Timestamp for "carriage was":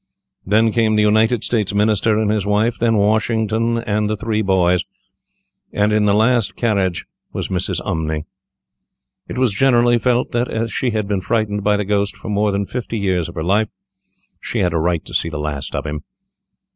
6.55-7.49